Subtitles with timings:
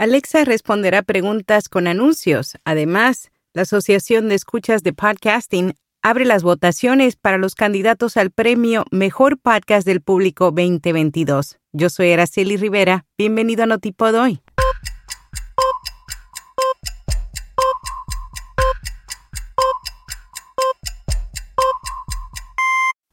[0.00, 2.56] Alexa responderá preguntas con anuncios.
[2.64, 8.86] Además, la Asociación de Escuchas de Podcasting abre las votaciones para los candidatos al premio
[8.90, 11.58] Mejor Podcast del Público 2022.
[11.72, 13.04] Yo soy Araceli Rivera.
[13.18, 14.40] Bienvenido a Notipod hoy.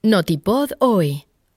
[0.04, 1.27] Notipod hoy.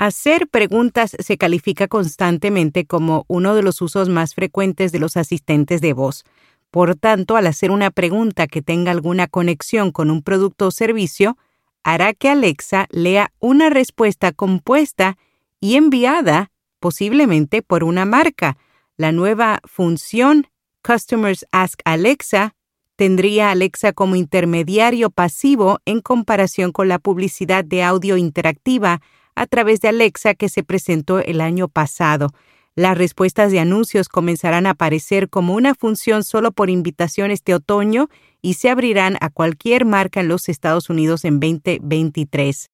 [0.00, 5.82] Hacer preguntas se califica constantemente como uno de los usos más frecuentes de los asistentes
[5.82, 6.24] de voz.
[6.70, 11.36] Por tanto, al hacer una pregunta que tenga alguna conexión con un producto o servicio,
[11.84, 15.18] hará que Alexa lea una respuesta compuesta
[15.60, 18.56] y enviada posiblemente por una marca.
[18.96, 20.46] La nueva función
[20.82, 22.54] Customers Ask Alexa
[22.96, 29.02] tendría Alexa como intermediario pasivo en comparación con la publicidad de audio interactiva
[29.34, 32.30] a través de Alexa que se presentó el año pasado.
[32.76, 38.08] Las respuestas de anuncios comenzarán a aparecer como una función solo por invitación este otoño
[38.42, 42.70] y se abrirán a cualquier marca en los Estados Unidos en 2023.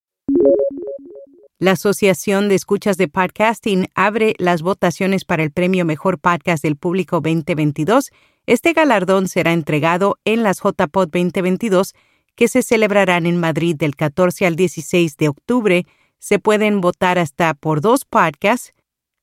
[1.59, 6.77] La Asociación de Escuchas de Podcasting abre las votaciones para el Premio Mejor Podcast del
[6.77, 8.11] Público 2022.
[8.45, 11.95] Este galardón será entregado en las JPod 2022
[12.35, 15.87] que se celebrarán en Madrid del 14 al 16 de octubre
[16.19, 18.73] se pueden votar hasta por dos podcasts.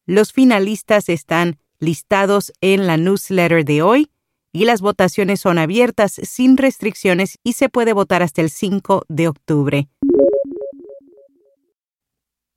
[0.05, 4.11] Los finalistas están listados en la newsletter de hoy
[4.51, 9.27] y las votaciones son abiertas sin restricciones y se puede votar hasta el 5 de
[9.27, 9.87] octubre.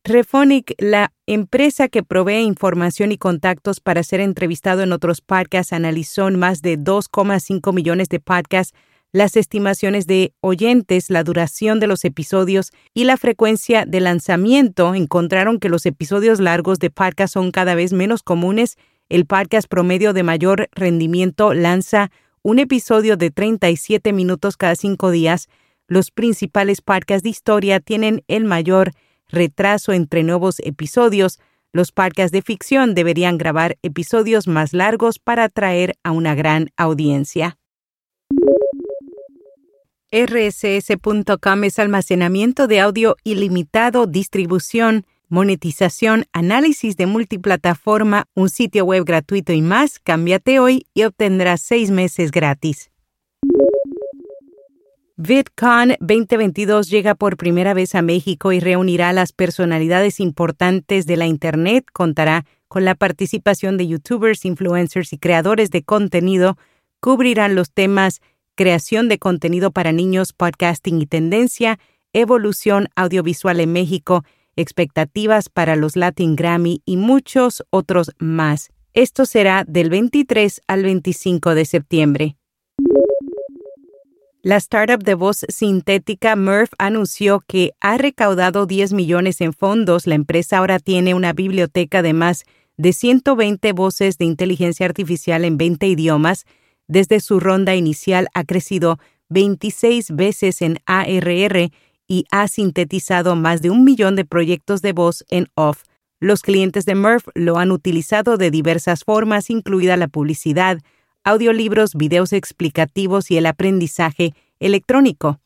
[0.04, 6.30] Refonic, la empresa que provee información y contactos para ser entrevistado en otros podcasts, analizó
[6.30, 8.72] más de 2,5 millones de podcasts
[9.12, 15.58] las estimaciones de oyentes, la duración de los episodios y la frecuencia de lanzamiento encontraron
[15.58, 18.76] que los episodios largos de podcast son cada vez menos comunes.
[19.08, 22.10] El podcast promedio de mayor rendimiento lanza
[22.42, 25.48] un episodio de 37 minutos cada cinco días.
[25.88, 28.90] Los principales podcasts de historia tienen el mayor
[29.28, 31.38] retraso entre nuevos episodios.
[31.72, 37.56] Los podcasts de ficción deberían grabar episodios más largos para atraer a una gran audiencia
[40.16, 49.53] rss.com es almacenamiento de audio ilimitado, distribución, monetización, análisis de multiplataforma, un sitio web gratuito
[49.53, 49.99] y más.
[49.99, 52.91] Cámbiate hoy y obtendrás seis meses gratis.
[55.19, 61.16] VidCon 2022 llega por primera vez a México y reunirá a las personalidades importantes de
[61.19, 61.84] la Internet.
[61.93, 66.56] Contará con la participación de youtubers, influencers y creadores de contenido.
[67.00, 68.22] Cubrirán los temas
[68.56, 71.78] creación de contenido para niños, podcasting y tendencia,
[72.12, 74.24] evolución audiovisual en México,
[74.56, 78.70] expectativas para los Latin Grammy y muchos otros más.
[78.94, 82.36] Esto será del 23 al 25 de septiembre.
[84.42, 90.06] La startup de voz sintética Murph anunció que ha recaudado 10 millones en fondos.
[90.06, 92.44] La empresa ahora tiene una biblioteca de más
[92.76, 96.46] de 120 voces de inteligencia artificial en 20 idiomas
[96.88, 98.98] desde su ronda inicial ha crecido
[99.28, 101.70] 26 veces en ARR
[102.08, 105.82] y ha sintetizado más de un millón de proyectos de voz en off.
[106.20, 110.78] Los clientes de Murph lo han utilizado de diversas formas, incluida la publicidad,
[111.24, 115.41] audiolibros, videos explicativos y el aprendizaje electrónico.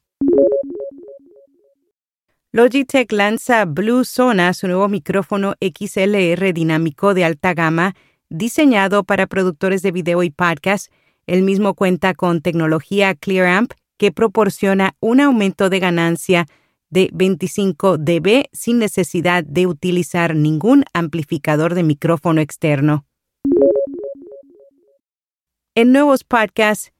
[2.52, 7.94] Logitech lanza Blue Sona, su nuevo micrófono XLR dinámico de alta gama,
[8.28, 10.92] diseñado para productores de video y podcast
[11.26, 16.46] el mismo cuenta con tecnología ClearAmp que proporciona un aumento de ganancia
[16.88, 23.04] de 25 dB sin necesidad de utilizar ningún amplificador de micrófono externo.
[25.74, 26.92] En nuevos podcasts,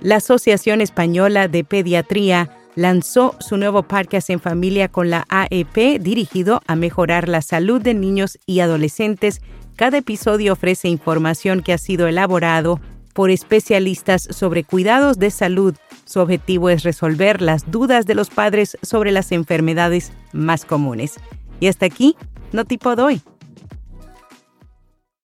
[0.00, 6.62] la Asociación Española de Pediatría lanzó su nuevo podcast en familia con la AEP dirigido
[6.66, 9.40] a mejorar la salud de niños y adolescentes.
[9.76, 12.80] Cada episodio ofrece información que ha sido elaborado
[13.18, 15.74] por especialistas sobre cuidados de salud.
[16.04, 21.14] Su objetivo es resolver las dudas de los padres sobre las enfermedades más comunes.
[21.58, 22.14] Y hasta aquí,
[22.52, 23.20] no tipo doy.